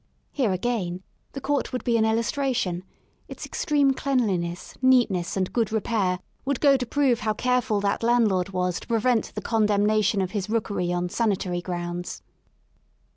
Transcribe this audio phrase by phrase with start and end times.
[0.31, 1.03] —Here, again,
[1.33, 2.83] the court would be an illustra tion;
[3.27, 8.49] its extreme cleanliness, neatness and good repair would go to prove how careful that landlord
[8.49, 12.23] was to prevent the condemnation of his rookery on sanitary grounds.